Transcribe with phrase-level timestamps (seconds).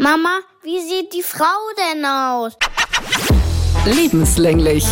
[0.00, 1.44] Mama, wie sieht die Frau
[1.76, 2.56] denn aus?
[3.84, 4.86] Lebenslänglich.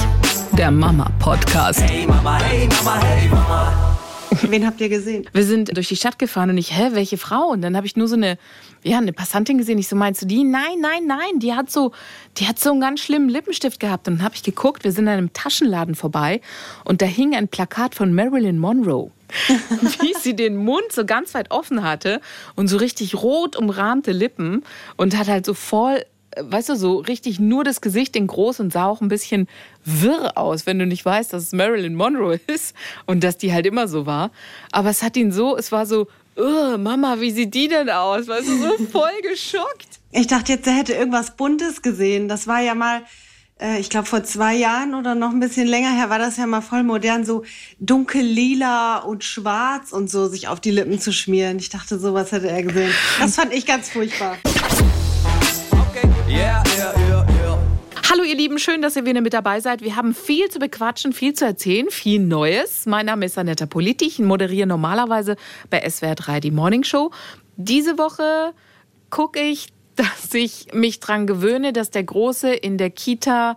[0.52, 1.80] Der Mama-Podcast.
[1.80, 3.96] Hey Mama, hey Mama, hey Mama.
[4.42, 5.26] Wen habt ihr gesehen?
[5.32, 7.46] Wir sind durch die Stadt gefahren und ich, hä, welche Frau?
[7.46, 8.36] Und dann habe ich nur so eine,
[8.84, 9.79] ja, eine Passantin gesehen.
[9.79, 10.44] Ich so, meinst du die?
[10.44, 11.38] Nein, nein, nein.
[11.38, 11.93] Die hat so,
[12.37, 14.09] die hat so einen ganz schlimmen Lippenstift gehabt.
[14.09, 16.43] Und dann habe ich geguckt, wir sind an einem Taschenladen vorbei
[16.84, 19.11] und da hing ein Plakat von Marilyn Monroe.
[20.01, 22.20] Wie sie den Mund so ganz weit offen hatte
[22.56, 24.65] und so richtig rot umrahmte Lippen
[24.97, 26.05] und hat halt so voll
[26.41, 29.49] weißt du, so richtig nur das Gesicht in groß und sah auch ein bisschen
[29.85, 32.77] wirr aus, wenn du nicht weißt, dass es Marilyn Monroe ist
[33.07, 34.30] und dass die halt immer so war.
[34.71, 38.29] Aber es hat ihn so, es war so, Mama, wie sieht die denn aus?
[38.29, 39.88] Weißt du, so voll geschockt.
[40.13, 42.29] Ich dachte jetzt, er hätte irgendwas Buntes gesehen.
[42.29, 43.05] Das war ja mal, äh,
[43.80, 46.61] ich glaube, vor zwei Jahren oder noch ein bisschen länger her war das ja mal
[46.61, 47.45] voll modern, so
[47.80, 51.59] dunkel lila und schwarz und so sich auf die Lippen zu schmieren.
[51.59, 52.93] Ich dachte, sowas hätte er gesehen.
[53.19, 54.37] Das fand ich ganz furchtbar.
[56.29, 57.59] Yeah, yeah, yeah, yeah.
[58.09, 59.82] Hallo ihr Lieben, schön, dass ihr wieder mit dabei seid.
[59.82, 62.87] Wir haben viel zu bequatschen, viel zu erzählen, viel Neues.
[62.87, 65.36] Mein Name ist Anetta Politi, ich moderiere normalerweise
[65.69, 67.10] bei SWR 3 die Morning Show.
[67.56, 68.54] Diese Woche
[69.10, 73.56] gucke ich, dass ich mich dran gewöhne, dass der Große in der Kita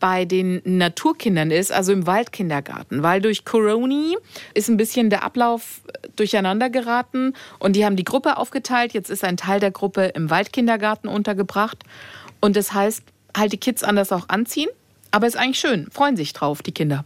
[0.00, 4.16] bei den Naturkindern ist, also im Waldkindergarten, weil durch Corona
[4.52, 5.80] ist ein bisschen der Ablauf
[6.16, 8.92] durcheinander geraten und die haben die Gruppe aufgeteilt.
[8.92, 11.84] Jetzt ist ein Teil der Gruppe im Waldkindergarten untergebracht
[12.40, 13.02] und das heißt,
[13.36, 14.68] halt die Kids anders auch anziehen,
[15.10, 17.04] aber ist eigentlich schön, freuen sich drauf die Kinder.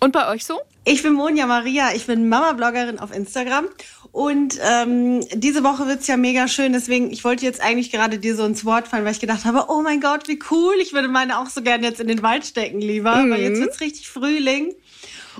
[0.00, 0.58] Und bei euch so?
[0.84, 3.66] Ich bin Monja Maria, ich bin Mama-Bloggerin auf Instagram
[4.12, 8.34] und ähm, diese Woche wird's ja mega schön, deswegen, ich wollte jetzt eigentlich gerade dir
[8.34, 11.08] so ins Wort fallen, weil ich gedacht habe, oh mein Gott, wie cool, ich würde
[11.08, 13.30] meine auch so gerne jetzt in den Wald stecken lieber, mhm.
[13.30, 14.74] weil jetzt wird's richtig Frühling.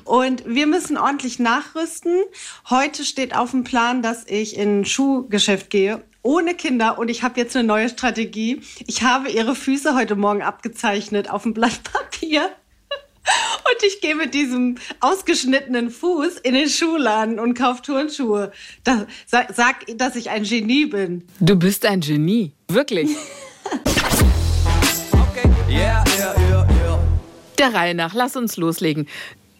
[0.04, 2.22] Und wir müssen ordentlich nachrüsten.
[2.70, 7.22] Heute steht auf dem Plan, dass ich in ein Schuhgeschäft gehe ohne Kinder und ich
[7.22, 8.60] habe jetzt eine neue Strategie.
[8.86, 12.50] Ich habe ihre Füße heute Morgen abgezeichnet auf dem Blatt Papier
[13.24, 18.52] und ich gehe mit diesem ausgeschnittenen Fuß in den Schuhladen und kaufe Turnschuhe.
[18.84, 21.24] Das, sag, sag, dass ich ein Genie bin.
[21.39, 22.52] Du bist ein Genie.
[22.68, 23.11] Wirklich.
[25.12, 25.48] Okay.
[25.68, 26.98] Yeah, yeah, yeah, yeah.
[27.58, 29.06] Der Reihe nach, lass uns loslegen.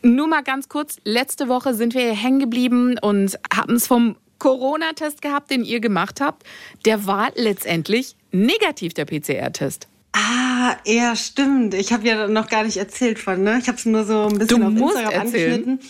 [0.03, 4.17] Nur mal ganz kurz, letzte Woche sind wir hier hängen geblieben und haben es vom
[4.39, 6.45] Corona-Test gehabt, den ihr gemacht habt.
[6.87, 9.90] Der war letztendlich negativ, der PCR-Test.
[10.13, 11.75] Ah, ja, stimmt.
[11.75, 13.59] Ich habe ja noch gar nicht erzählt von, ne?
[13.61, 15.63] Ich habe es nur so ein bisschen Du auf Instagram erzählen.
[15.63, 15.81] angeschnitten.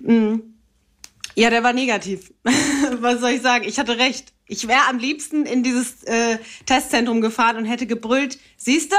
[0.00, 0.40] Mm.
[1.36, 2.32] Ja, der war negativ.
[3.00, 3.64] Was soll ich sagen?
[3.66, 4.32] Ich hatte recht.
[4.46, 8.96] Ich wäre am liebsten in dieses äh, Testzentrum gefahren und hätte gebrüllt, siehste?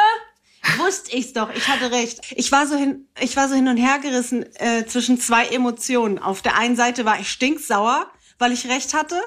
[0.77, 2.21] Wusste ich's doch, ich hatte recht.
[2.35, 6.19] Ich war so hin, ich war so hin und her gerissen äh, zwischen zwei Emotionen.
[6.19, 9.19] Auf der einen Seite war ich stinksauer, weil ich recht hatte.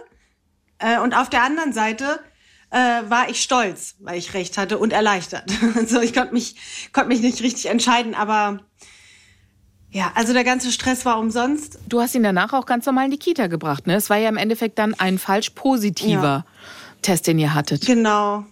[0.79, 2.21] Äh, und auf der anderen Seite
[2.75, 5.51] äh, war ich stolz, weil ich recht hatte und erleichtert.
[5.77, 6.57] Also ich konnte mich,
[6.93, 8.61] konnte mich nicht richtig entscheiden, aber
[9.91, 11.79] ja, also der ganze Stress war umsonst.
[11.89, 13.95] Du hast ihn danach auch ganz normal in die Kita gebracht, ne?
[13.95, 16.45] Es war ja im Endeffekt dann ein falsch positiver
[17.03, 17.87] Test, den ihr hattet.
[17.87, 18.45] Genau.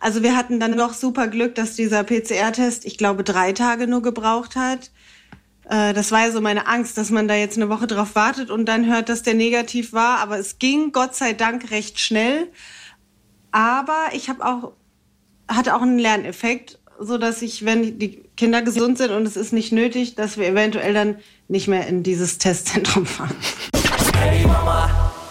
[0.00, 4.02] Also wir hatten dann doch super Glück, dass dieser PCR-Test, ich glaube, drei Tage nur
[4.02, 4.90] gebraucht hat.
[5.68, 8.50] Äh, Das war ja so meine Angst, dass man da jetzt eine Woche drauf wartet
[8.50, 10.18] und dann hört, dass der negativ war.
[10.18, 12.48] Aber es ging Gott sei Dank recht schnell.
[13.54, 14.72] Aber ich habe auch
[15.46, 19.52] hatte auch einen Lerneffekt, so dass ich, wenn die Kinder gesund sind und es ist
[19.52, 23.36] nicht nötig, dass wir eventuell dann nicht mehr in dieses Testzentrum fahren.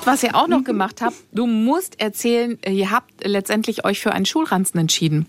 [0.06, 4.26] Was ihr auch noch gemacht habt, du musst erzählen, ihr habt letztendlich euch für einen
[4.26, 5.26] Schulranzen entschieden.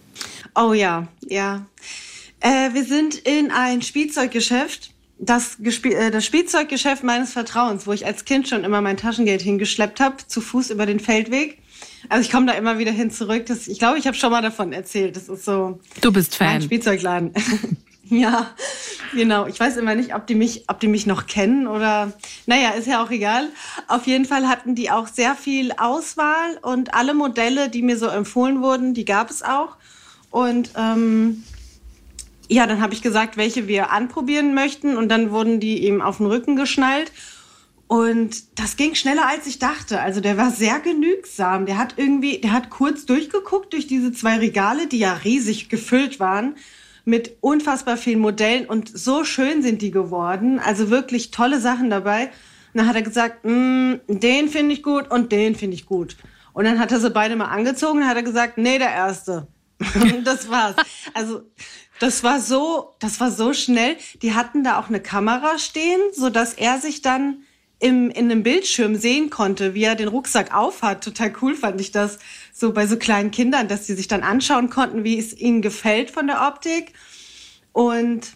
[0.54, 1.66] Oh ja, ja.
[2.38, 8.24] Äh, wir sind in ein Spielzeuggeschäft, das, äh, das Spielzeuggeschäft meines Vertrauens, wo ich als
[8.24, 11.58] Kind schon immer mein Taschengeld hingeschleppt habe, zu Fuß über den Feldweg.
[12.08, 13.46] Also ich komme da immer wieder hin zurück.
[13.46, 15.16] Das, ich glaube, ich habe schon mal davon erzählt.
[15.16, 16.62] Das ist so Du bist ein Fan.
[16.62, 17.32] Spielzeugladen.
[18.04, 18.50] ja,
[19.12, 19.46] genau.
[19.46, 22.12] Ich weiß immer nicht, ob die mich, ob die mich noch kennen oder.
[22.46, 23.48] Naja, ist ja auch egal.
[23.88, 28.06] Auf jeden Fall hatten die auch sehr viel Auswahl und alle Modelle, die mir so
[28.06, 29.76] empfohlen wurden, die gab es auch.
[30.30, 31.44] Und ähm,
[32.48, 36.18] ja, dann habe ich gesagt, welche wir anprobieren möchten und dann wurden die ihm auf
[36.18, 37.12] den Rücken geschnallt.
[37.94, 40.00] Und das ging schneller als ich dachte.
[40.00, 41.64] Also der war sehr genügsam.
[41.64, 46.18] Der hat irgendwie, der hat kurz durchgeguckt durch diese zwei Regale, die ja riesig gefüllt
[46.18, 46.56] waren
[47.04, 50.58] mit unfassbar vielen Modellen und so schön sind die geworden.
[50.58, 52.24] Also wirklich tolle Sachen dabei.
[52.72, 56.16] Und dann hat er gesagt, "Mm, den finde ich gut und den finde ich gut.
[56.52, 59.46] Und dann hat er sie beide mal angezogen und hat er gesagt, nee, der erste.
[60.24, 60.74] Das war's.
[61.12, 61.42] Also
[62.00, 63.96] das war so, das war so schnell.
[64.20, 67.43] Die hatten da auch eine Kamera stehen, so dass er sich dann
[67.80, 71.04] im, in einem Bildschirm sehen konnte, wie er den Rucksack aufhat.
[71.04, 72.18] Total cool fand ich das.
[72.52, 76.10] so bei so kleinen Kindern, dass sie sich dann anschauen konnten, wie es ihnen gefällt
[76.10, 76.92] von der Optik.
[77.72, 78.32] Und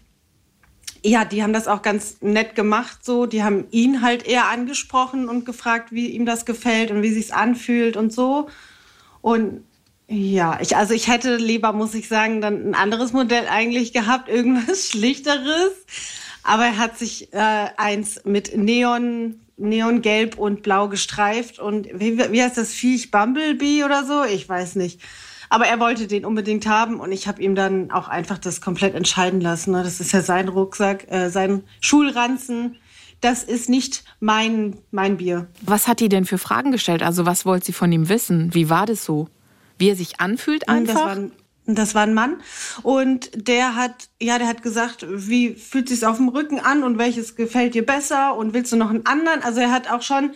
[1.05, 3.27] ja, die haben das auch ganz nett gemacht so.
[3.27, 7.31] Die haben ihn halt eher angesprochen und gefragt, wie ihm das gefällt und wie sich's
[7.31, 8.49] anfühlt und so.
[9.21, 9.65] Und
[10.09, 14.29] ja, ich, also ich hätte lieber, muss ich sagen, dann ein anderes Modell eigentlich gehabt,
[14.29, 15.73] irgendwas Schlichteres.
[16.43, 22.43] Aber er hat sich äh, eins mit Neon, Neongelb und Blau gestreift und wie, wie
[22.43, 23.11] heißt das Viech?
[23.11, 24.25] Bumblebee oder so?
[24.25, 25.01] Ich weiß nicht.
[25.51, 28.95] Aber er wollte den unbedingt haben und ich habe ihm dann auch einfach das komplett
[28.95, 29.73] entscheiden lassen.
[29.73, 29.83] ne?
[29.83, 32.77] Das ist ja sein Rucksack, äh, sein Schulranzen.
[33.21, 35.49] Das ist nicht mein, mein Bier.
[35.63, 37.03] Was hat die denn für Fragen gestellt?
[37.03, 38.55] Also was wollte sie von ihm wissen?
[38.55, 39.29] Wie war das so?
[39.79, 41.17] Wie er sich anfühlt Das einfach?
[41.75, 42.41] Das war ein Mann
[42.83, 46.99] und der hat, ja, der hat gesagt, wie fühlt sich's auf dem Rücken an und
[46.99, 49.43] welches gefällt dir besser und willst du noch einen anderen?
[49.43, 50.33] Also er hat auch schon,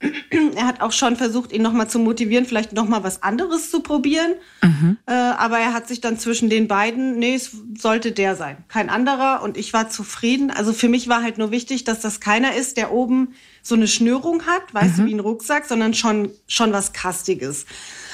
[0.56, 4.32] er hat auch schon versucht, ihn nochmal zu motivieren, vielleicht nochmal was anderes zu probieren.
[5.06, 8.90] Äh, aber er hat sich dann zwischen den beiden, nee, es sollte der sein, kein
[8.90, 9.42] anderer.
[9.42, 10.50] Und ich war zufrieden.
[10.50, 13.88] Also für mich war halt nur wichtig, dass das keiner ist, der oben so eine
[13.88, 17.64] Schnürung hat, weißt du, wie ein Rucksack, sondern schon, schon was Kastiges.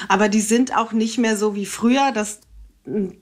[0.07, 2.39] Aber die sind auch nicht mehr so wie früher, dass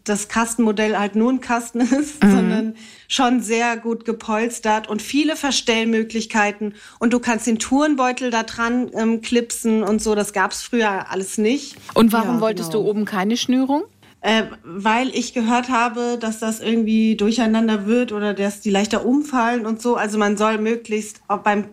[0.06, 2.76] das Kastenmodell halt nur ein Kasten ist, sondern
[3.08, 6.76] schon sehr gut gepolstert und viele Verstellmöglichkeiten.
[7.00, 10.16] Und du kannst den Tourenbeutel da dran ähm, klipsen und so.
[10.16, 11.76] Das gab's früher alles nicht.
[11.94, 12.84] Und warum Ja, wolltest genau.
[12.84, 13.84] du oben keine Schnürung?
[14.22, 19.66] Äh, weil ich gehört habe, dass das irgendwie durcheinander wird oder dass die leichter umfallen
[19.66, 19.96] und so.
[19.96, 21.66] Also man soll möglichst auch beim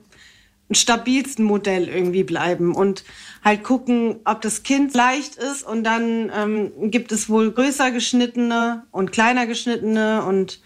[0.71, 3.05] stabilsten Modell irgendwie bleiben und
[3.45, 8.85] halt gucken, ob das Kind leicht ist und dann ähm, gibt es wohl größer geschnittene
[8.91, 10.61] und kleiner geschnittene und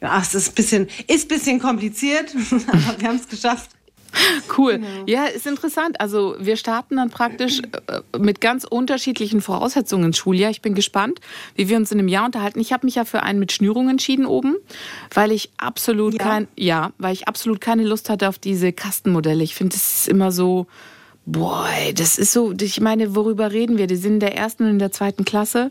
[0.00, 2.34] ja, es ist ein bisschen, ist ein bisschen kompliziert,
[2.66, 3.70] aber wir haben es geschafft.
[4.56, 4.80] Cool.
[5.06, 6.00] Ja, ist interessant.
[6.00, 10.50] Also wir starten dann praktisch äh, mit ganz unterschiedlichen Voraussetzungen ins Schuljahr.
[10.50, 11.20] Ich bin gespannt,
[11.54, 12.58] wie wir uns in einem Jahr unterhalten.
[12.58, 14.56] Ich habe mich ja für einen mit Schnürung entschieden oben,
[15.14, 16.18] weil ich absolut Ja.
[16.24, 19.44] kein, ja, weil ich absolut keine Lust hatte auf diese Kastenmodelle.
[19.44, 20.66] Ich finde, das ist immer so,
[21.24, 23.86] boah, das ist so, ich meine, worüber reden wir?
[23.86, 25.70] Die sind in der ersten und in der zweiten Klasse.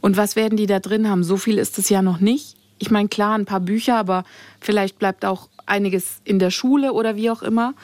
[0.00, 1.22] Und was werden die da drin haben?
[1.24, 2.56] So viel ist es ja noch nicht.
[2.82, 4.24] Ich meine, klar, ein paar Bücher, aber
[4.60, 7.74] vielleicht bleibt auch einiges in der Schule oder wie auch immer.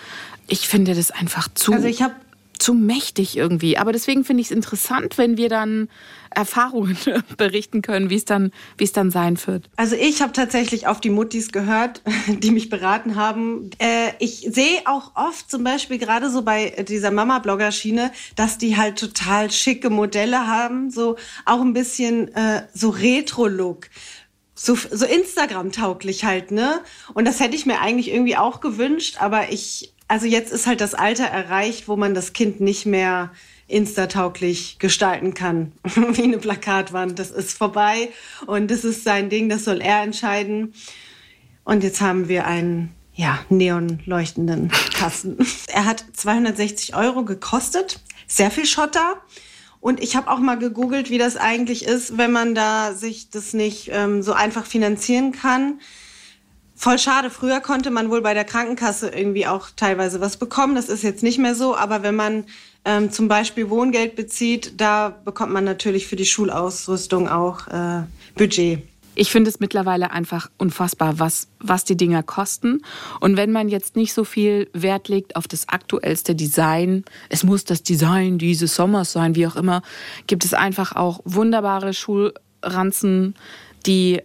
[0.48, 2.14] Ich finde das einfach zu, Also ich habe
[2.58, 3.78] zu mächtig irgendwie.
[3.78, 5.88] Aber deswegen finde ich es interessant, wenn wir dann
[6.30, 6.98] Erfahrungen
[7.36, 9.70] berichten können, wie es dann, wie es dann sein wird.
[9.76, 13.70] Also ich habe tatsächlich auf die Muttis gehört, die mich beraten haben.
[13.78, 18.98] Äh, ich sehe auch oft zum Beispiel gerade so bei dieser Mama-Blogger-Schiene, dass die halt
[18.98, 23.88] total schicke Modelle haben, so auch ein bisschen äh, so Retro-Look.
[24.60, 26.80] So, so Instagram-tauglich halt, ne?
[27.14, 30.80] Und das hätte ich mir eigentlich irgendwie auch gewünscht, aber ich, also jetzt ist halt
[30.80, 33.30] das Alter erreicht, wo man das Kind nicht mehr
[33.68, 37.20] instatauglich gestalten kann, wie eine Plakatwand.
[37.20, 38.08] Das ist vorbei
[38.46, 40.74] und das ist sein Ding, das soll er entscheiden.
[41.62, 45.38] Und jetzt haben wir einen, ja, neon leuchtenden Kasten.
[45.68, 49.22] er hat 260 Euro gekostet, sehr viel Schotter.
[49.80, 53.54] Und ich habe auch mal gegoogelt, wie das eigentlich ist, wenn man da sich das
[53.54, 55.80] nicht ähm, so einfach finanzieren kann.
[56.74, 57.30] Voll schade.
[57.30, 60.74] Früher konnte man wohl bei der Krankenkasse irgendwie auch teilweise was bekommen.
[60.74, 61.76] Das ist jetzt nicht mehr so.
[61.76, 62.44] Aber wenn man
[62.84, 68.02] ähm, zum Beispiel Wohngeld bezieht, da bekommt man natürlich für die Schulausrüstung auch äh,
[68.36, 68.82] Budget.
[69.20, 72.82] Ich finde es mittlerweile einfach unfassbar, was, was die Dinger kosten.
[73.18, 77.64] Und wenn man jetzt nicht so viel Wert legt auf das aktuellste Design, es muss
[77.64, 79.82] das Design dieses Sommers sein, wie auch immer,
[80.28, 83.34] gibt es einfach auch wunderbare Schulranzen,
[83.86, 84.22] die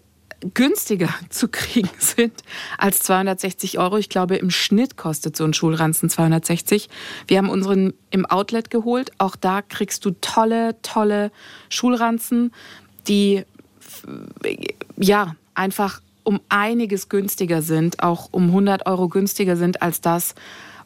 [0.53, 2.43] günstiger zu kriegen sind
[2.77, 3.97] als 260 Euro.
[3.97, 6.87] Ich glaube, im Schnitt kostet so ein Schulranzen 260.
[7.27, 9.11] Wir haben unseren im Outlet geholt.
[9.17, 11.31] Auch da kriegst du tolle, tolle
[11.69, 12.51] Schulranzen,
[13.07, 13.43] die
[14.97, 20.35] ja, einfach um einiges günstiger sind, auch um 100 Euro günstiger sind als das,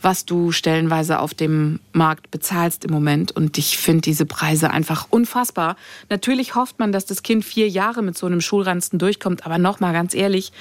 [0.02, 3.32] was du stellenweise auf dem Markt bezahlst im Moment.
[3.36, 5.76] Und ich finde diese Preise einfach unfassbar.
[6.10, 9.46] Natürlich hofft man, dass das Kind vier Jahre mit so einem Schulranzen durchkommt.
[9.46, 10.52] Aber nochmal ganz ehrlich,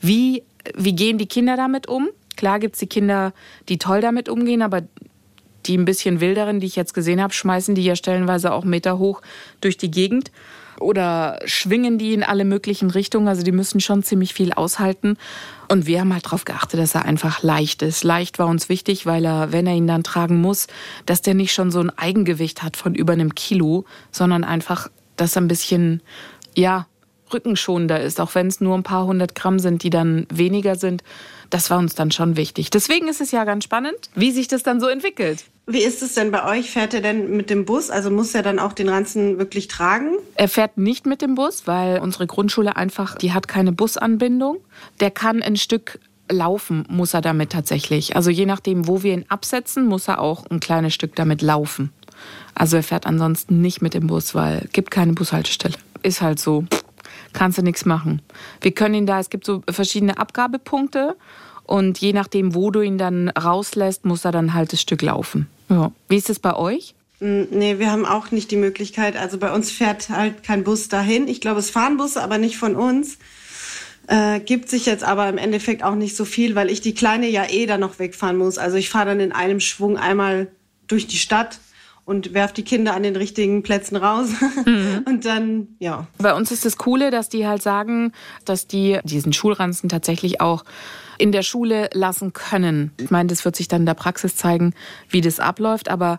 [0.00, 0.42] wie,
[0.76, 2.08] wie gehen die Kinder damit um?
[2.36, 3.32] Klar gibt's die Kinder,
[3.68, 4.82] die toll damit umgehen, aber
[5.66, 8.98] die ein bisschen wilderen, die ich jetzt gesehen habe, schmeißen die ja stellenweise auch Meter
[8.98, 9.20] hoch
[9.60, 10.30] durch die Gegend
[10.80, 13.28] oder schwingen die in alle möglichen Richtungen.
[13.28, 15.16] Also die müssen schon ziemlich viel aushalten.
[15.68, 18.02] Und wir haben halt darauf geachtet, dass er einfach leicht ist.
[18.02, 20.66] Leicht war uns wichtig, weil er, wenn er ihn dann tragen muss,
[21.06, 25.36] dass der nicht schon so ein Eigengewicht hat von über einem Kilo, sondern einfach, dass
[25.36, 26.02] er ein bisschen,
[26.56, 26.86] ja,
[27.32, 31.02] rückenschonender ist, auch wenn es nur ein paar hundert Gramm sind, die dann weniger sind.
[31.50, 32.70] Das war uns dann schon wichtig.
[32.70, 35.44] Deswegen ist es ja ganz spannend, wie sich das dann so entwickelt.
[35.66, 36.70] Wie ist es denn bei euch?
[36.70, 37.90] Fährt er denn mit dem Bus?
[37.90, 40.16] Also muss er dann auch den Ranzen wirklich tragen?
[40.34, 44.58] Er fährt nicht mit dem Bus, weil unsere Grundschule einfach, die hat keine Busanbindung.
[45.00, 45.98] Der kann ein Stück
[46.30, 48.16] laufen, muss er damit tatsächlich.
[48.16, 51.92] Also je nachdem, wo wir ihn absetzen, muss er auch ein kleines Stück damit laufen.
[52.54, 55.76] Also er fährt ansonsten nicht mit dem Bus, weil es gibt keine Bushaltestelle.
[56.02, 56.64] Ist halt so.
[57.32, 58.22] Kannst du nichts machen.
[58.60, 61.16] Wir können ihn da, es gibt so verschiedene Abgabepunkte
[61.64, 65.46] und je nachdem, wo du ihn dann rauslässt, muss er dann halt das Stück laufen.
[65.68, 65.92] Ja.
[66.08, 66.94] Wie ist es bei euch?
[67.20, 69.14] Nee, wir haben auch nicht die Möglichkeit.
[69.14, 71.28] Also bei uns fährt halt kein Bus dahin.
[71.28, 73.18] Ich glaube, es fahren Busse, aber nicht von uns.
[74.06, 77.28] Äh, gibt sich jetzt aber im Endeffekt auch nicht so viel, weil ich die Kleine
[77.28, 78.58] ja eh dann noch wegfahren muss.
[78.58, 80.48] Also ich fahre dann in einem Schwung einmal
[80.88, 81.60] durch die Stadt
[82.10, 84.30] und werf die Kinder an den richtigen Plätzen raus.
[85.06, 86.08] Und dann, ja.
[86.18, 88.10] Bei uns ist das Coole, dass die halt sagen,
[88.44, 90.64] dass die diesen Schulranzen tatsächlich auch
[91.18, 92.90] in der Schule lassen können.
[92.98, 94.74] Ich meine, das wird sich dann in der Praxis zeigen,
[95.08, 96.18] wie das abläuft, aber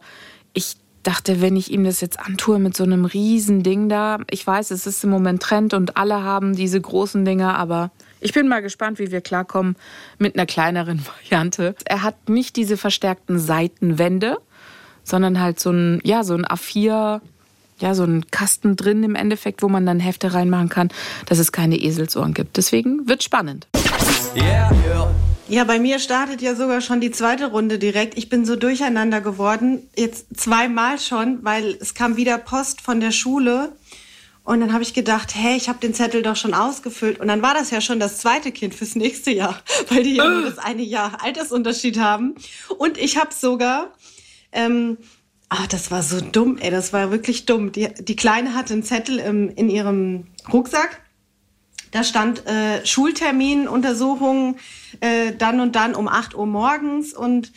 [0.53, 4.47] ich dachte, wenn ich ihm das jetzt antue mit so einem riesen Ding da, ich
[4.47, 8.47] weiß, es ist im Moment Trend und alle haben diese großen Dinger, aber ich bin
[8.47, 9.75] mal gespannt, wie wir klarkommen
[10.19, 11.75] mit einer kleineren Variante.
[11.83, 14.37] Er hat nicht diese verstärkten Seitenwände,
[15.11, 17.21] sondern halt so ein, ja, so ein A4,
[17.79, 20.89] ja, so ein Kasten drin im Endeffekt, wo man dann Hefte reinmachen kann,
[21.27, 22.57] dass es keine Eselsohren gibt.
[22.57, 23.67] Deswegen wird spannend.
[24.35, 25.13] Yeah, yeah.
[25.51, 28.17] Ja, bei mir startet ja sogar schon die zweite Runde direkt.
[28.17, 33.11] Ich bin so durcheinander geworden, jetzt zweimal schon, weil es kam wieder Post von der
[33.11, 33.73] Schule.
[34.45, 37.19] Und dann habe ich gedacht, hey, ich habe den Zettel doch schon ausgefüllt.
[37.19, 40.25] Und dann war das ja schon das zweite Kind fürs nächste Jahr, weil die ja
[40.25, 42.35] nur das eine Jahr Altersunterschied haben.
[42.77, 43.91] Und ich habe sogar,
[44.51, 44.97] ähm,
[45.49, 47.71] ah, das war so dumm, ey, das war wirklich dumm.
[47.71, 51.01] Die, die Kleine hatte einen Zettel im, in ihrem Rucksack.
[51.91, 54.55] Da stand äh, Schultermin, Untersuchung,
[55.01, 57.51] äh, dann und dann um 8 Uhr morgens und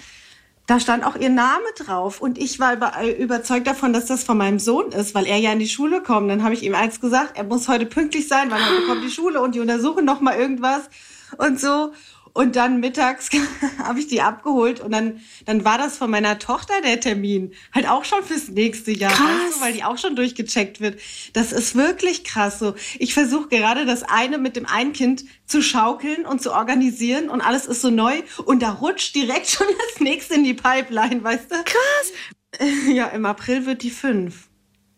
[0.66, 2.20] da stand auch ihr Name drauf.
[2.20, 5.36] Und ich war über, äh, überzeugt davon, dass das von meinem Sohn ist, weil er
[5.36, 6.30] ja in die Schule kommt.
[6.30, 9.10] Dann habe ich ihm eins gesagt, er muss heute pünktlich sein, weil heute kommt die
[9.10, 10.88] Schule und die untersuchen noch mal irgendwas
[11.36, 11.92] und so.
[12.36, 13.30] Und dann mittags
[13.78, 17.54] habe ich die abgeholt und dann, dann war das von meiner Tochter der Termin.
[17.72, 19.24] Halt auch schon fürs nächste Jahr, Krass.
[19.24, 21.00] weißt du, weil die auch schon durchgecheckt wird.
[21.32, 22.74] Das ist wirklich krass so.
[22.98, 27.40] Ich versuche gerade das eine mit dem einen Kind zu schaukeln und zu organisieren und
[27.40, 31.50] alles ist so neu und da rutscht direkt schon das nächste in die Pipeline, weißt
[31.50, 31.54] du?
[31.64, 32.12] Krass.
[32.88, 34.48] Ja, im April wird die fünf.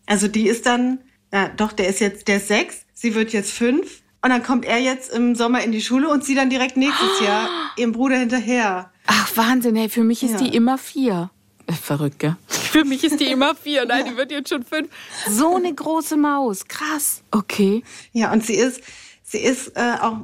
[0.04, 1.00] Also die ist dann,
[1.32, 4.02] ja, doch, der ist jetzt, der ist sechs, sie wird jetzt fünf.
[4.22, 7.20] Und dann kommt er jetzt im Sommer in die Schule und sie dann direkt nächstes
[7.20, 8.90] Jahr ihrem Bruder hinterher.
[9.06, 10.38] Ach, Wahnsinn, hey, für mich ist Ja.
[10.38, 11.30] die immer vier.
[11.68, 12.36] Äh, Verrückt, gell?
[12.48, 13.86] Für mich ist die immer vier.
[13.86, 14.88] Nein, die wird jetzt schon fünf.
[15.28, 16.66] So eine große Maus.
[16.68, 17.22] Krass.
[17.30, 17.82] Okay.
[18.12, 18.80] Ja, und sie ist,
[19.24, 20.18] sie ist äh, auch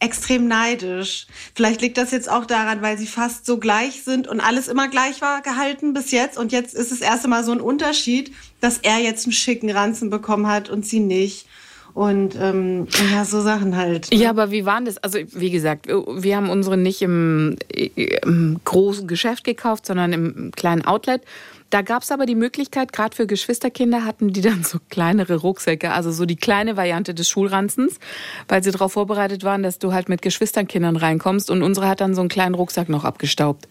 [0.00, 1.26] extrem neidisch.
[1.54, 4.88] Vielleicht liegt das jetzt auch daran, weil sie fast so gleich sind und alles immer
[4.88, 6.38] gleich war gehalten bis jetzt.
[6.38, 10.08] Und jetzt ist es erst einmal so ein Unterschied, dass er jetzt einen schicken Ranzen
[10.10, 11.46] bekommen hat und sie nicht.
[11.94, 14.12] Und ähm, ja, so Sachen halt.
[14.14, 14.98] Ja, aber wie waren das?
[14.98, 20.84] Also, wie gesagt, wir haben unsere nicht im, im großen Geschäft gekauft, sondern im kleinen
[20.84, 21.22] Outlet.
[21.70, 25.92] Da gab es aber die Möglichkeit, gerade für Geschwisterkinder hatten die dann so kleinere Rucksäcke,
[25.92, 28.00] also so die kleine Variante des Schulranzens,
[28.48, 31.48] weil sie darauf vorbereitet waren, dass du halt mit Geschwisternkindern reinkommst.
[31.48, 33.68] Und unsere hat dann so einen kleinen Rucksack noch abgestaubt.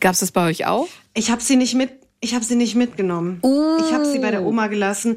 [0.00, 0.88] Gab es das bei euch auch?
[1.12, 1.90] Ich habe sie nicht mit.
[2.20, 3.40] Ich habe sie nicht mitgenommen.
[3.80, 5.16] Ich habe sie bei der Oma gelassen.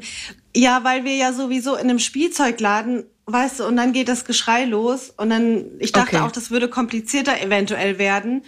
[0.56, 4.64] Ja, weil wir ja sowieso in einem Spielzeugladen, weißt du, und dann geht das Geschrei
[4.64, 6.24] los und dann ich dachte Okay.
[6.24, 8.42] auch, das würde komplizierter eventuell werden.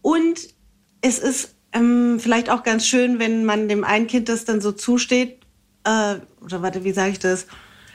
[0.00, 0.40] Und
[1.02, 4.72] es ist ähm, vielleicht auch ganz schön, wenn man dem einen Kind das dann so
[4.72, 5.38] zusteht.
[5.84, 7.46] Äh, oder warte, wie sage ich das?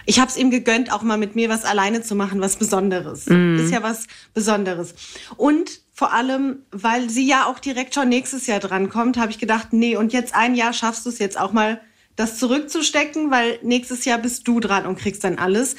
[0.06, 3.28] Ich habe es ihm gegönnt, auch mal mit mir was alleine zu machen, was Besonderes.
[3.28, 4.96] Ist ja was Besonderes.
[5.36, 9.74] Und vor allem, weil sie ja auch direkt schon nächstes Jahr drankommt, habe ich gedacht,
[9.74, 11.82] nee, und jetzt ein Jahr schaffst du es jetzt auch mal,
[12.18, 15.76] das zurückzustecken, weil nächstes Jahr bist du dran und kriegst dann alles.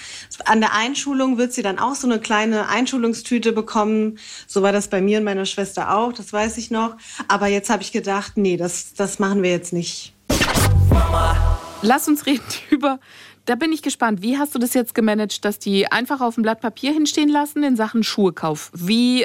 [0.47, 4.19] An der Einschulung wird sie dann auch so eine kleine Einschulungstüte bekommen.
[4.47, 6.97] So war das bei mir und meiner Schwester auch, das weiß ich noch.
[7.27, 10.15] Aber jetzt habe ich gedacht, nee, das, das machen wir jetzt nicht.
[11.83, 13.01] Lass uns reden über.
[13.45, 14.23] Da bin ich gespannt.
[14.23, 17.65] Wie hast du das jetzt gemanagt, dass die einfach auf dem Blatt Papier hinstehen lassen
[17.65, 18.71] in Sachen Schuhekauf?
[18.75, 19.25] Wie,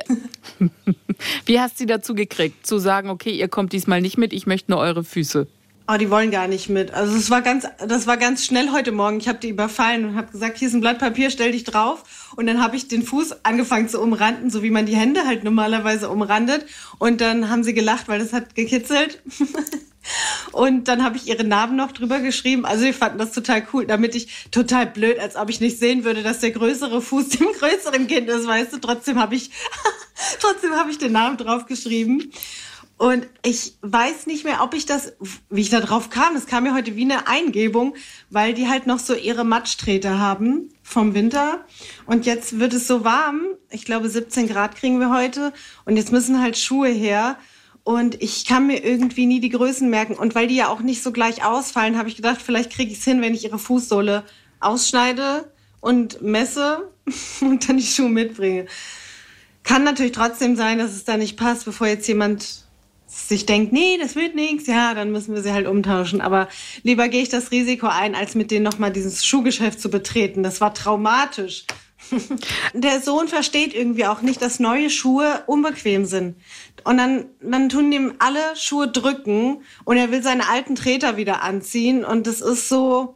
[1.46, 4.48] wie hast du sie dazu gekriegt, zu sagen, okay, ihr kommt diesmal nicht mit, ich
[4.48, 5.46] möchte nur eure Füße?
[5.86, 6.94] Oh, die wollen gar nicht mit.
[6.94, 9.18] Also es war ganz, das war ganz schnell heute Morgen.
[9.18, 12.32] Ich habe die überfallen und habe gesagt, hier ist ein Blatt Papier, stell dich drauf.
[12.38, 15.44] Und dann habe ich den Fuß angefangen zu umranden, so wie man die Hände halt
[15.44, 16.66] normalerweise umrandet.
[17.00, 19.22] Und dann haben sie gelacht, weil das hat gekitzelt.
[20.54, 22.66] Und dann habe ich ihre Namen noch drüber geschrieben.
[22.66, 26.06] Also wir fanden das total cool, damit ich total blöd, als ob ich nicht sehen
[26.06, 28.78] würde, dass der größere Fuß dem größeren Kind ist, weißt du.
[28.78, 29.52] Trotzdem habe ich,
[30.40, 32.32] trotzdem habe ich den Namen draufgeschrieben.
[32.98, 35.14] Und ich weiß nicht mehr, ob ich das,
[35.50, 36.36] wie ich da drauf kam.
[36.36, 37.96] Es kam mir heute wie eine Eingebung,
[38.30, 41.66] weil die halt noch so ihre Matschtreter haben vom Winter.
[42.06, 43.42] Und jetzt wird es so warm.
[43.72, 45.54] Ich glaube, 17 Grad kriegen wir heute.
[45.86, 47.38] Und jetzt müssen halt Schuhe her.
[47.84, 50.14] Und ich kann mir irgendwie nie die Größen merken.
[50.14, 53.00] Und weil die ja auch nicht so gleich ausfallen, habe ich gedacht, vielleicht kriege ich
[53.00, 54.24] es hin, wenn ich ihre Fußsohle
[54.62, 56.90] ausschneide und messe
[57.42, 58.68] und dann die Schuhe mitbringe.
[59.64, 62.63] Kann natürlich trotzdem sein, dass es da nicht passt, bevor jetzt jemand
[63.14, 66.22] sich denkt, nee, das wird nichts, ja, dann müssen wir sie halt umtauschen.
[66.22, 66.48] Aber
[66.84, 70.44] lieber gehe ich das Risiko ein, als mit denen nochmal dieses Schuhgeschäft zu betreten.
[70.44, 71.66] Das war traumatisch.
[72.74, 76.36] Der Sohn versteht irgendwie auch nicht, dass neue Schuhe unbequem sind.
[76.84, 81.44] Und dann, dann tun ihm alle Schuhe drücken und er will seine alten Treter wieder
[81.44, 82.04] anziehen.
[82.04, 83.16] Und das ist so,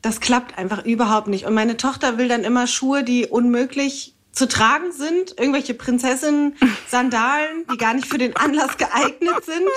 [0.00, 1.44] das klappt einfach überhaupt nicht.
[1.44, 5.34] Und meine Tochter will dann immer Schuhe, die unmöglich zu tragen sind.
[5.38, 9.68] Irgendwelche Prinzessinnen-Sandalen, die gar nicht für den Anlass geeignet sind.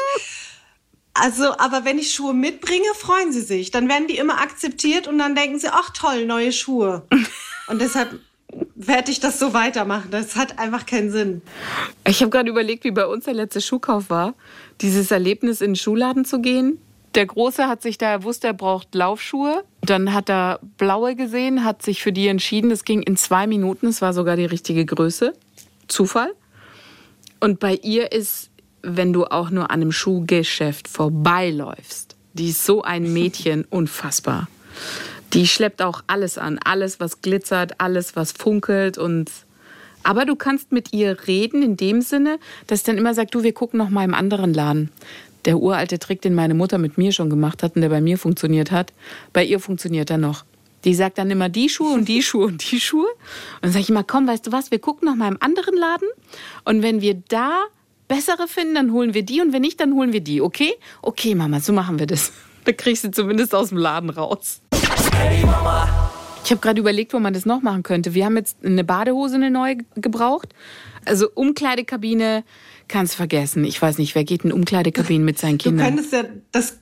[1.14, 3.72] Also, aber wenn ich Schuhe mitbringe, freuen sie sich.
[3.72, 7.06] Dann werden die immer akzeptiert und dann denken sie, ach toll, neue Schuhe.
[7.68, 8.20] Und deshalb
[8.76, 10.10] werde ich das so weitermachen.
[10.12, 11.42] Das hat einfach keinen Sinn.
[12.08, 14.36] Ich habe gerade überlegt, wie bei uns der letzte Schuhkauf war.
[14.82, 16.80] Dieses Erlebnis, in den Schuhladen zu gehen.
[17.16, 19.66] Der Große hat sich da, er wusste, er braucht Laufschuhe.
[19.92, 22.72] Dann hat er blaue gesehen, hat sich für die entschieden.
[22.72, 25.34] Es ging in zwei Minuten, es war sogar die richtige Größe.
[25.90, 26.32] Zufall.
[27.42, 32.84] Und bei ihr ist, wenn du auch nur an einem Schuhgeschäft vorbeiläufst, die ist so
[32.84, 34.48] ein Mädchen, unfassbar.
[35.34, 39.30] Die schleppt auch alles an, alles, was glitzert, alles, was funkelt und
[40.04, 43.44] aber du kannst mit ihr reden in dem Sinne, dass sie dann immer sagt, du,
[43.44, 44.90] wir gucken noch mal im anderen Laden.
[45.46, 48.18] Der uralte Trick, den meine Mutter mit mir schon gemacht hat und der bei mir
[48.18, 48.94] funktioniert hat,
[49.34, 50.46] bei ihr funktioniert er noch.
[50.84, 53.08] Die sagt dann immer die Schuhe und die Schuhe und die Schuhe.
[53.08, 55.76] Und dann sage ich immer, komm, weißt du was, wir gucken noch mal im anderen
[55.76, 56.08] Laden
[56.66, 57.64] und wenn wir da
[58.08, 60.74] bessere finden, dann holen wir die und wenn nicht, dann holen wir die, okay?
[61.02, 62.32] Okay, Mama, so machen wir das.
[62.64, 64.62] Da kriegst du zumindest aus dem Laden raus.
[65.16, 66.12] Hey Mama.
[66.44, 68.14] Ich habe gerade überlegt, wo man das noch machen könnte.
[68.14, 70.50] Wir haben jetzt eine Badehose, eine neue gebraucht.
[71.06, 72.44] Also Umkleidekabine
[72.92, 73.64] kannst vergessen.
[73.64, 75.88] Ich weiß nicht, wer geht in Umkleidekabinen mit seinen Du Kindern?
[75.88, 76.78] könntest ja das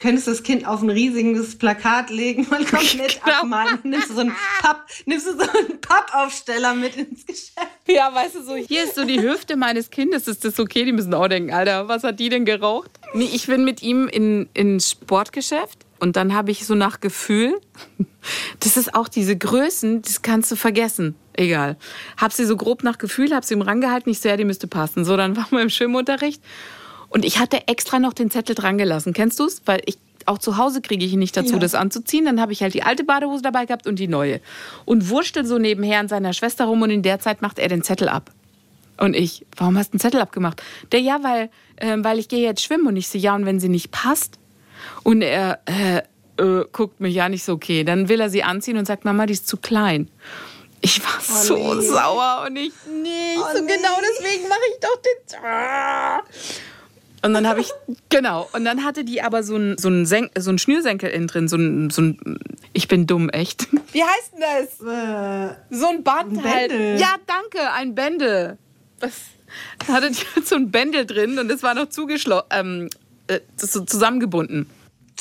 [0.00, 3.36] könntest das Kind auf ein riesiges Plakat legen und komplett Genau.
[3.42, 3.78] abmalen.
[3.84, 7.54] Nimmst du so einen Papp, nimmst du so einen Pappaufsteller mit ins Geschäft.
[7.86, 10.26] Ja, weißt du, so hier ist so die Hüfte meines Kindes.
[10.26, 10.84] Ist das okay?
[10.84, 12.90] Die müssen auch denken, Alter, was hat die denn geraucht?
[13.14, 17.60] Nee, ich bin mit ihm in, ins Sportgeschäft und dann habe ich so nach Gefühl,
[18.60, 21.14] das ist auch diese Größen, das kannst du vergessen.
[21.34, 21.76] Egal.
[22.16, 24.66] Hab sie so grob nach Gefühl, hab sie ihm rangehalten, ich so, ja, die müsste
[24.66, 25.04] passen.
[25.04, 26.42] So, dann waren wir im Schwimmunterricht
[27.08, 29.12] und ich hatte extra noch den Zettel dran gelassen.
[29.12, 29.62] Kennst du's?
[29.66, 31.58] Weil ich auch zu Hause kriege ich ihn nicht dazu, Ja.
[31.58, 32.24] das anzuziehen.
[32.24, 34.40] Dann habe ich halt die alte Badehose dabei gehabt und die neue.
[34.84, 37.82] Und wurschtel so nebenher an seiner Schwester rum und in der Zeit macht er den
[37.82, 38.30] Zettel ab.
[38.98, 40.62] Und ich, warum hast du einen Zettel abgemacht?
[40.92, 42.86] Der, ja, weil, ähm, weil ich gehe jetzt schwimmen.
[42.86, 44.38] Und ich so, ja, und wenn sie nicht passt?
[45.02, 46.02] Und er äh,
[46.40, 47.84] äh, guckt mich ja nicht so, okay.
[47.84, 50.08] Dann will er sie anziehen und sagt, Mama, die ist zu klein.
[50.82, 51.86] Ich war so nee.
[51.86, 55.44] sauer und ich, nee, ich so genau deswegen mache ich doch den.
[55.44, 56.22] Ah.
[57.24, 57.70] Und dann habe ich,
[58.08, 61.46] genau, und dann hatte die aber so ein, so ein, so ein Schnürsenkel innen drin,
[61.46, 62.38] so ein, so ein,
[62.72, 63.68] ich bin dumm, echt.
[63.92, 64.80] Wie heißt denn das?
[64.80, 66.72] Äh, So ein Band Ein halt.
[67.00, 68.58] Ja, danke, ein Bändel.
[68.98, 69.12] Was?
[69.86, 72.90] Da hatte die so ein Bändel drin und es war noch zugeschlossen, ähm,
[73.28, 74.68] äh, so zusammengebunden.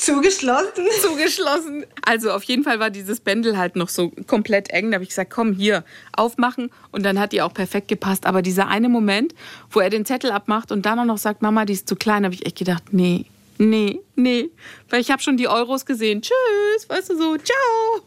[0.01, 0.85] Zugeschlossen.
[1.01, 1.85] Zugeschlossen.
[2.05, 4.91] Also auf jeden Fall war dieses Bändel halt noch so komplett eng.
[4.91, 5.83] Da habe ich gesagt, komm hier,
[6.13, 6.71] aufmachen.
[6.91, 8.25] Und dann hat die auch perfekt gepasst.
[8.25, 9.33] Aber dieser eine Moment,
[9.69, 12.25] wo er den Zettel abmacht und dann auch noch sagt, Mama, die ist zu klein,
[12.25, 13.25] habe ich echt gedacht, nee,
[13.57, 14.49] nee, nee.
[14.89, 16.21] Weil ich habe schon die Euros gesehen.
[16.21, 18.03] Tschüss, weißt du so, ciao.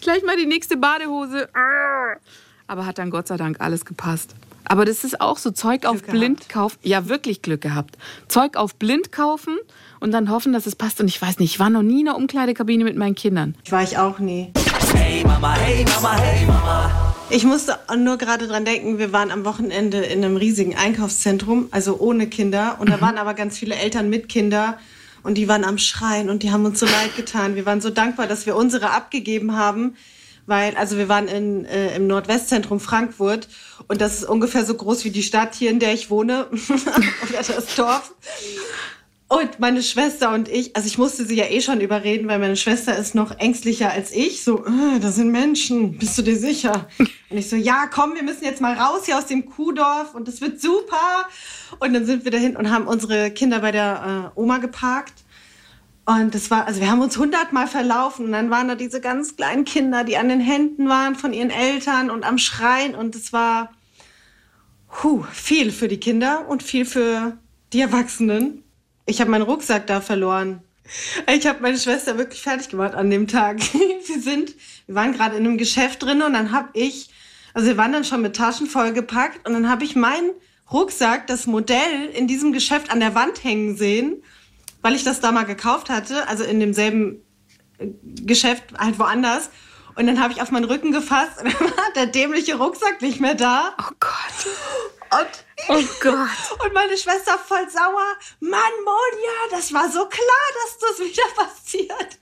[0.00, 1.48] Gleich mal die nächste Badehose.
[2.66, 4.34] Aber hat dann Gott sei Dank alles gepasst.
[4.68, 6.52] Aber das ist auch so Zeug auf Glück blind gehabt.
[6.52, 6.78] kaufen.
[6.82, 7.96] Ja, wirklich Glück gehabt.
[8.28, 9.56] Zeug auf blind kaufen
[10.00, 11.00] und dann hoffen, dass es passt.
[11.00, 13.54] Und ich weiß nicht, ich war noch nie in der Umkleidekabine mit meinen Kindern.
[13.70, 14.52] War ich auch nie.
[14.94, 17.14] Hey Mama, hey Mama, hey Mama.
[17.30, 21.98] Ich musste nur gerade dran denken, wir waren am Wochenende in einem riesigen Einkaufszentrum, also
[21.98, 22.76] ohne Kinder.
[22.80, 24.78] Und da waren aber ganz viele Eltern mit Kinder.
[25.22, 27.54] Und die waren am Schreien und die haben uns so leid getan.
[27.54, 29.94] Wir waren so dankbar, dass wir unsere abgegeben haben.
[30.48, 33.48] Weil, also wir waren in, äh, im Nordwestzentrum Frankfurt
[33.86, 36.46] und das ist ungefähr so groß wie die Stadt hier, in der ich wohne
[37.28, 38.14] oder das Dorf.
[39.28, 42.56] Und meine Schwester und ich, also ich musste sie ja eh schon überreden, weil meine
[42.56, 44.42] Schwester ist noch ängstlicher als ich.
[44.42, 46.88] So, äh, das sind Menschen, bist du dir sicher?
[47.28, 50.28] Und ich so, ja, komm, wir müssen jetzt mal raus hier aus dem Kuhdorf und
[50.28, 51.28] es wird super.
[51.78, 55.12] Und dann sind wir dahin und haben unsere Kinder bei der äh, Oma geparkt.
[56.08, 59.36] Und das war, also wir haben uns hundertmal verlaufen und dann waren da diese ganz
[59.36, 63.34] kleinen Kinder, die an den Händen waren von ihren Eltern und am Schreien und es
[63.34, 63.74] war
[65.02, 67.36] huh, viel für die Kinder und viel für
[67.74, 68.64] die Erwachsenen.
[69.04, 70.62] Ich habe meinen Rucksack da verloren.
[71.30, 73.58] Ich habe meine Schwester wirklich fertig gemacht an dem Tag.
[74.06, 74.54] wir sind,
[74.86, 77.10] wir waren gerade in einem Geschäft drin und dann habe ich,
[77.52, 80.30] also wir waren dann schon mit Taschen vollgepackt und dann habe ich meinen
[80.72, 84.22] Rucksack, das Modell in diesem Geschäft an der Wand hängen sehen
[84.82, 87.22] weil ich das da mal gekauft hatte, also in demselben
[87.78, 89.50] äh, Geschäft halt woanders.
[89.94, 93.20] Und dann habe ich auf meinen Rücken gefasst und dann war der dämliche Rucksack nicht
[93.20, 93.74] mehr da.
[93.78, 94.52] Oh Gott.
[95.10, 95.28] Und,
[95.68, 96.64] oh Gott.
[96.64, 98.16] Und meine Schwester voll sauer.
[98.40, 102.18] Mann, Monja, das war so klar, dass das wieder passiert.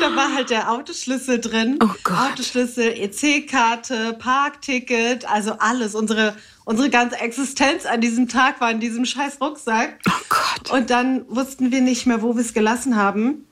[0.00, 1.78] Da war halt der Autoschlüssel drin.
[1.82, 2.32] Oh Gott.
[2.32, 5.94] Autoschlüssel, EC-Karte, Parkticket, also alles.
[5.94, 10.00] Unsere, unsere ganze Existenz an diesem Tag war in diesem scheiß Rucksack.
[10.08, 10.70] Oh Gott.
[10.70, 13.46] Und dann wussten wir nicht mehr, wo wir es gelassen haben.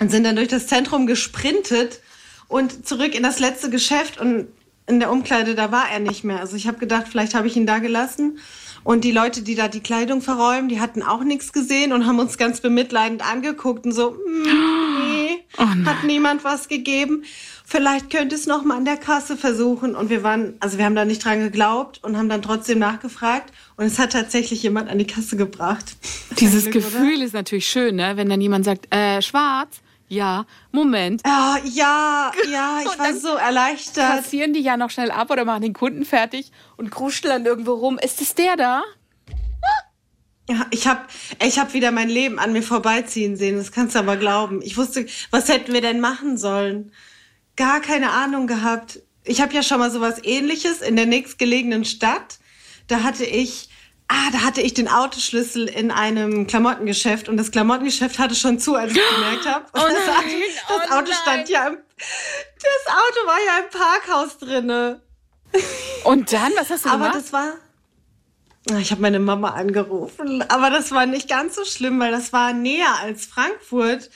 [0.00, 2.00] Und sind dann durch das Zentrum gesprintet
[2.48, 4.18] und zurück in das letzte Geschäft.
[4.18, 4.48] Und
[4.86, 6.40] in der Umkleide, da war er nicht mehr.
[6.40, 8.38] Also ich habe gedacht, vielleicht habe ich ihn da gelassen.
[8.82, 12.18] Und die Leute, die da die Kleidung verräumen, die hatten auch nichts gesehen und haben
[12.18, 17.24] uns ganz bemitleidend angeguckt und so, mm, nee, Oh hat niemand was gegeben.
[17.64, 19.94] Vielleicht könnte es noch mal an der Kasse versuchen.
[19.94, 23.52] Und wir waren, also wir haben da nicht dran geglaubt und haben dann trotzdem nachgefragt.
[23.76, 25.96] Und es hat tatsächlich jemand an die Kasse gebracht.
[26.38, 27.00] Dieses Glück, oder?
[27.00, 28.12] Gefühl ist natürlich schön, ne?
[28.16, 29.80] wenn dann jemand sagt, äh, schwarz,
[30.14, 31.22] ja, Moment.
[31.26, 34.22] Ja, ja, ja, ich war so erleichtert.
[34.22, 37.74] Kassieren die ja noch schnell ab oder machen den Kunden fertig und kruscheln dann irgendwo
[37.74, 37.98] rum.
[37.98, 38.82] Ist es der da?
[40.48, 41.00] Ja, ich habe
[41.42, 44.60] ich hab wieder mein Leben an mir vorbeiziehen sehen, das kannst du aber glauben.
[44.62, 46.92] Ich wusste, was hätten wir denn machen sollen?
[47.56, 49.00] Gar keine Ahnung gehabt.
[49.24, 52.38] Ich habe ja schon mal sowas ähnliches in der nächstgelegenen Stadt.
[52.88, 53.70] Da hatte ich
[54.16, 58.76] Ah, da hatte ich den Autoschlüssel in einem Klamottengeschäft und das Klamottengeschäft hatte schon zu,
[58.76, 59.64] als ich gemerkt habe.
[59.74, 63.70] Oh das, nein, Auto, das oh Auto stand ja im, das Auto war ja im
[63.70, 65.00] Parkhaus drinne.
[66.04, 67.16] Und dann, was hast du Aber gemacht?
[67.16, 67.54] das war.
[68.70, 72.32] Ah, Ich habe meine Mama angerufen, aber das war nicht ganz so schlimm, weil das
[72.32, 74.10] war näher als Frankfurt.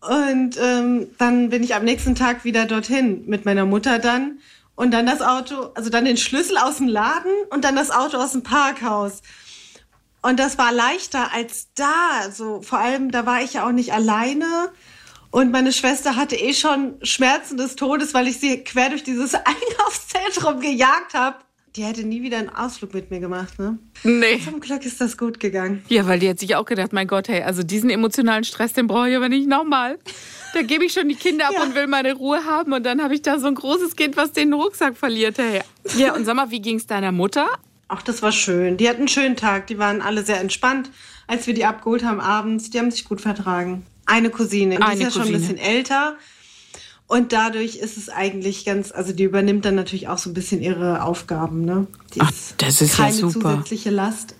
[0.00, 4.38] Und ähm, dann bin ich am nächsten Tag wieder dorthin mit meiner Mutter dann.
[4.74, 8.16] Und dann das Auto, also dann den Schlüssel aus dem Laden und dann das Auto
[8.16, 9.20] aus dem Parkhaus.
[10.22, 12.20] Und das war leichter als da.
[12.20, 14.72] Also vor allem, da war ich ja auch nicht alleine.
[15.30, 19.34] Und meine Schwester hatte eh schon Schmerzen des Todes, weil ich sie quer durch dieses
[19.34, 21.38] Einkaufszentrum gejagt habe.
[21.76, 23.78] Die hätte nie wieder einen Ausflug mit mir gemacht, ne?
[24.04, 24.38] nee.
[24.44, 25.82] Zum Glück ist das gut gegangen.
[25.88, 28.86] Ja, weil die hat sich auch gedacht, mein Gott, hey, also diesen emotionalen Stress, den
[28.86, 29.98] brauche ich aber nicht nochmal.
[30.52, 31.62] Da gebe ich schon die Kinder ab Ja.
[31.62, 34.32] und will meine Ruhe haben und dann habe ich da so ein großes Kind, was
[34.32, 35.62] den Rucksack verliert, hey.
[35.96, 37.46] Ja, und sag mal, wie ging es deiner Mutter?
[37.88, 38.76] Ach, das war schön.
[38.76, 39.66] Die hatten einen schönen Tag.
[39.68, 40.90] Die waren alle sehr entspannt,
[41.26, 42.68] als wir die abgeholt haben abends.
[42.70, 43.86] Die haben sich gut vertragen.
[44.04, 45.38] Eine Cousine, die Eine ist ja schon ein Cousine.
[45.54, 46.16] bisschen älter.
[47.12, 50.62] Und dadurch ist es eigentlich ganz, also die übernimmt dann natürlich auch so ein bisschen
[50.62, 51.86] ihre Aufgaben, ne?
[52.14, 53.50] Die Ach, das ist ja keine super.
[53.50, 54.34] zusätzliche Last.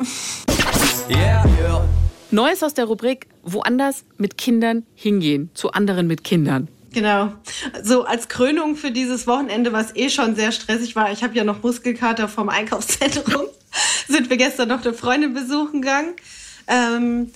[1.10, 1.86] Yeah, yeah.
[2.30, 6.68] Neues aus der Rubrik Woanders mit Kindern hingehen, zu anderen mit Kindern.
[6.94, 7.34] Genau.
[7.82, 11.44] So als Krönung für dieses Wochenende, was eh schon sehr stressig war, ich habe ja
[11.44, 13.42] noch Muskelkater vom Einkaufszentrum,
[14.08, 16.14] sind wir gestern noch eine Freundin besuchen gegangen.
[16.68, 17.32] Ähm,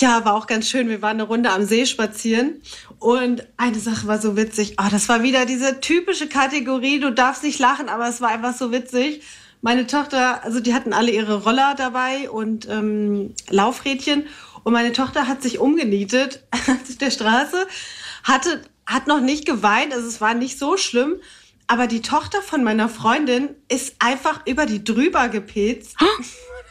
[0.00, 0.88] ja, war auch ganz schön.
[0.88, 2.60] Wir waren eine Runde am See spazieren
[2.98, 4.76] und eine Sache war so witzig.
[4.78, 8.54] Oh, das war wieder diese typische Kategorie, du darfst nicht lachen, aber es war einfach
[8.54, 9.22] so witzig.
[9.62, 14.26] Meine Tochter, also die hatten alle ihre Roller dabei und ähm, Laufrädchen
[14.64, 17.66] und meine Tochter hat sich umgenietet auf der Straße,
[18.22, 21.16] hatte, hat noch nicht geweint, also es war nicht so schlimm,
[21.68, 25.96] aber die Tochter von meiner Freundin ist einfach über die drüber gepetzt.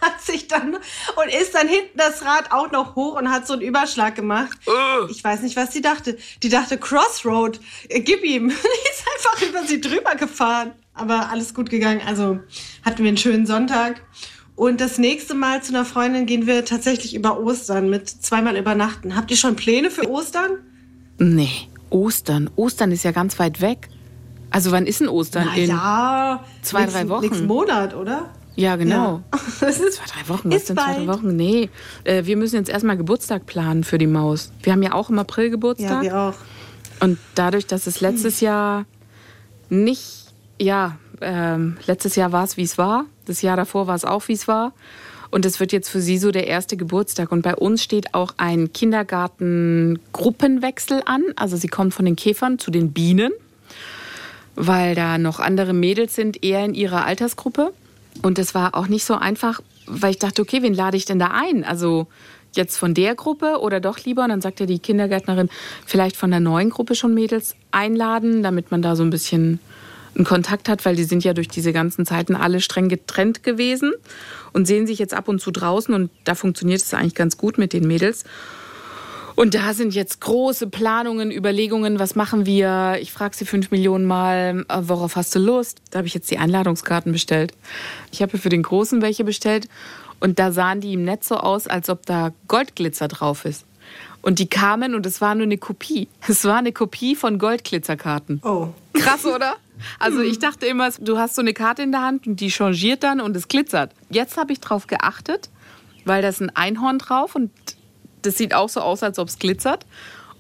[0.06, 3.54] Hat sich dann und ist dann hinten das Rad auch noch hoch und hat so
[3.54, 4.58] einen Überschlag gemacht.
[5.10, 6.18] Ich weiß nicht, was sie dachte.
[6.44, 8.50] Die dachte Crossroad, äh, gib ihm.
[8.50, 10.74] Die ist einfach über sie drüber gefahren.
[10.94, 12.02] Aber alles gut gegangen.
[12.06, 12.40] Also
[12.84, 14.02] hatten wir einen schönen Sonntag.
[14.56, 19.16] Und das nächste Mal zu einer Freundin gehen wir tatsächlich über Ostern mit zweimal übernachten.
[19.16, 20.52] Habt ihr schon Pläne für Ostern?
[21.18, 22.50] Nee, Ostern.
[22.56, 23.90] Ostern ist ja ganz weit weg.
[24.52, 25.48] Also wann ist denn Ostern?
[25.52, 27.26] Na In ja, zwei, nächsten- drei Wochen.
[27.26, 28.30] Nächsten Monat, oder?
[28.56, 29.22] Ja, genau.
[29.34, 29.40] Ja.
[29.60, 30.50] Das ist Zwei, drei Wochen.
[30.50, 31.08] Was Ist sind zwei, drei.
[31.08, 31.36] Wochen?
[31.36, 31.70] Nee,
[32.04, 34.52] äh, wir müssen jetzt erstmal Geburtstag planen für die Maus.
[34.64, 36.04] Wir haben ja auch im April Ja, Geburtstag.
[36.04, 36.34] wir auch.
[37.02, 38.86] Und dadurch, dass es letztes Jahr
[39.70, 40.26] nicht,
[40.60, 43.06] ja, ähm, letztes Jahr war es, wie es war.
[43.26, 44.74] Das Jahr davor war es auch, wie es war.
[45.32, 47.32] Und es wird jetzt für sie so der erste Geburtstag.
[47.34, 51.24] Und bei uns steht auch ein Kindergarten-Gruppenwechsel an.
[51.36, 53.32] Also sie kommt von den Käfern zu den Bienen,
[54.56, 57.74] weil da noch andere Mädels sind, eher in ihrer Altersgruppe.
[58.22, 61.20] Und das war auch nicht so einfach, weil ich dachte, okay, wen lade ich denn
[61.20, 61.64] da ein?
[61.64, 62.08] Also
[62.56, 64.24] jetzt von der Gruppe oder doch lieber?
[64.24, 65.50] Und dann sagte die Kindergärtnerin,
[65.86, 69.60] vielleicht von der neuen Gruppe schon Mädels einladen, damit man da so ein bisschen
[70.16, 73.94] einen Kontakt hat, weil die sind ja durch diese ganzen Zeiten alle streng getrennt gewesen
[74.54, 77.58] und sehen sich jetzt ab und zu draußen und da funktioniert es eigentlich ganz gut
[77.58, 78.24] mit den Mädels.
[79.36, 82.98] Und da sind jetzt große Planungen, Überlegungen, was machen wir?
[83.02, 85.82] Ich frage sie fünf Millionen Mal, äh, worauf hast du Lust?
[85.92, 87.52] Da habe ich jetzt die Einladungskarten bestellt.
[88.12, 89.68] Ich habe für den Großen welche bestellt
[90.22, 93.66] und da sahen die im Netz so aus, als ob da Goldglitzer drauf ist.
[94.22, 96.08] Und die kamen und es war nur eine Kopie.
[96.28, 98.42] Es war eine Kopie von Goldglitzerkarten.
[98.44, 98.70] Oh.
[98.94, 99.56] Krass, oder?
[100.00, 103.04] Also ich dachte immer, du hast so eine Karte in der Hand und die changiert
[103.04, 103.92] dann und es glitzert.
[104.10, 105.50] Jetzt habe ich drauf geachtet,
[106.06, 107.52] weil da ist ein Einhorn drauf und
[108.26, 109.86] das sieht auch so aus, als ob es glitzert.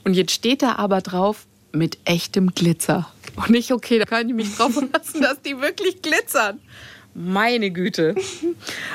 [0.03, 3.09] Und jetzt steht da aber drauf mit echtem Glitzer.
[3.35, 6.59] Und nicht, okay, da kann ich mich drauf verlassen, dass die wirklich glitzern.
[7.13, 8.15] Meine Güte.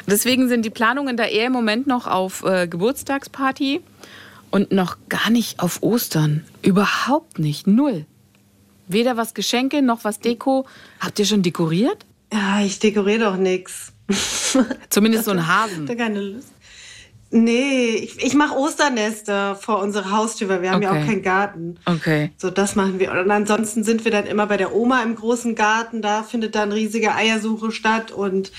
[0.07, 3.81] Deswegen sind die Planungen da eher im Moment noch auf äh, Geburtstagsparty
[4.50, 6.44] und noch gar nicht auf Ostern.
[6.62, 7.66] Überhaupt nicht.
[7.66, 8.05] Null.
[8.88, 10.66] Weder was Geschenke noch was Deko.
[10.98, 12.05] Habt ihr schon dekoriert?
[12.33, 13.92] Ja, ich dekoriere doch nichts.
[14.90, 15.87] Zumindest so einen Hasen.
[15.87, 16.48] Da keine Lust.
[17.33, 21.03] Nee, ich, ich mache Osternester vor unserer Haustür, weil wir haben ja Okay.
[21.03, 21.79] auch keinen Garten.
[21.85, 22.33] Okay.
[22.37, 23.12] So, das machen wir.
[23.12, 26.03] Und ansonsten sind wir dann immer bei der Oma im großen Garten.
[26.03, 28.51] Da findet dann riesige Eiersuche statt und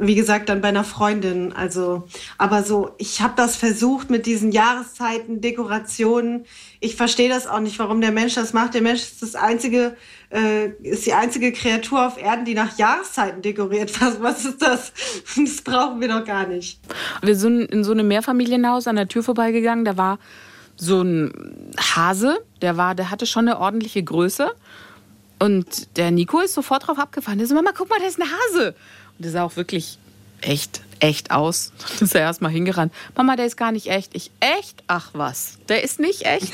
[0.00, 1.52] wie gesagt, dann bei einer Freundin.
[1.52, 2.04] Also,
[2.38, 6.44] aber so, ich habe das versucht mit diesen Jahreszeiten, Dekorationen.
[6.78, 8.74] Ich verstehe das auch nicht, warum der Mensch das macht.
[8.74, 9.96] Der Mensch ist das einzige,
[10.30, 13.90] äh, ist die einzige Kreatur auf Erden, die nach Jahreszeiten dekoriert.
[14.00, 14.92] Was, was ist das?
[15.36, 16.78] Das brauchen wir doch gar nicht.
[17.22, 19.84] Wir sind in so einem Mehrfamilienhaus an der Tür vorbeigegangen.
[19.84, 20.18] Da war
[20.76, 24.50] so ein Hase, der war, der hatte schon eine ordentliche Größe.
[25.38, 27.38] Und der Nico ist sofort drauf abgefahren.
[27.38, 28.74] Der so, Mama, guck mal, da ist ein Hase.
[29.16, 29.98] Und der sah auch wirklich
[30.40, 31.72] echt, echt aus.
[31.78, 32.92] Da ist er erstmal hingerannt.
[33.16, 34.14] Mama, der ist gar nicht echt.
[34.14, 34.82] Ich, echt?
[34.86, 36.52] Ach was, der ist nicht echt.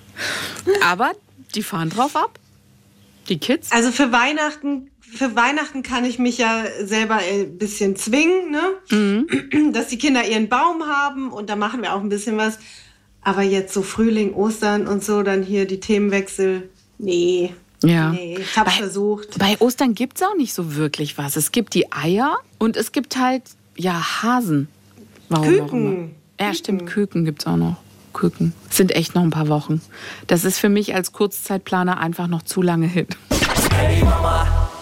[0.84, 1.12] Aber
[1.54, 2.38] die fahren drauf ab.
[3.28, 3.70] Die Kids.
[3.70, 9.72] Also für Weihnachten, für Weihnachten kann ich mich ja selber ein bisschen zwingen, ne?
[9.72, 12.58] Dass die Kinder ihren Baum haben und da machen wir auch ein bisschen was.
[13.22, 16.70] Aber jetzt so Frühling, Ostern und so, dann hier die Themenwechsel.
[16.98, 17.52] Nee.
[17.82, 18.10] Ja.
[18.10, 19.38] Nee, ich hab's Bei- versucht.
[19.38, 21.36] Bei Ostern gibt es auch nicht so wirklich was.
[21.36, 23.42] Es gibt die Eier und es gibt halt,
[23.76, 24.68] ja, Hasen.
[25.28, 25.86] Warum auch Küken.
[25.86, 26.08] immer.
[26.40, 27.76] Ja, stimmt, Küken gibt es auch noch.
[28.12, 28.52] Küken.
[28.70, 29.80] Es sind echt noch ein paar Wochen.
[30.26, 33.06] Das ist für mich als Kurzzeitplaner einfach noch zu lange hin.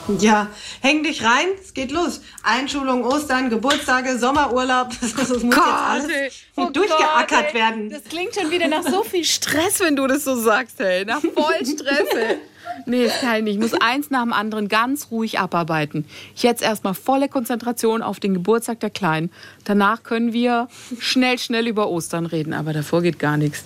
[0.21, 0.49] Ja,
[0.81, 2.21] häng dich rein, es geht los.
[2.42, 4.88] Einschulung, Ostern, Geburtstage, Sommerurlaub.
[5.01, 7.90] Das, das muss jetzt alles Oh durchgeackert Gott, werden.
[7.90, 11.05] Das klingt schon wieder nach so viel Stress, wenn du das so sagst, ey.
[11.05, 12.37] Nach voll Stress, ey.
[12.87, 13.55] Nee, das kann ich nicht.
[13.55, 16.05] Ich muss eins nach dem anderen ganz ruhig abarbeiten.
[16.37, 19.31] Jetzt erstmal volle Konzentration auf den Geburtstag der Kleinen.
[19.64, 20.68] Danach können wir
[21.01, 22.53] schnell, schnell über Ostern reden.
[22.53, 23.64] Aber davor geht gar nichts.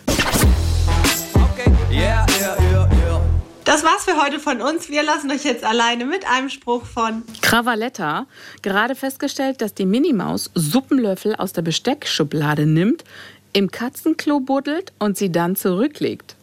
[3.65, 4.89] Das war's für heute von uns.
[4.89, 8.27] Wir lassen euch jetzt alleine mit einem Spruch von Cravaletta
[8.63, 13.05] gerade festgestellt, dass die Minimaus Suppenlöffel aus der Besteckschublade nimmt,
[13.53, 16.35] im Katzenklo buddelt und sie dann zurücklegt.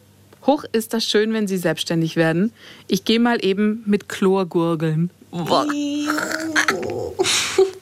[0.46, 2.54] Hoch ist das schön, wenn sie selbstständig werden.
[2.88, 5.10] Ich gehe mal eben mit Chlor gurgeln.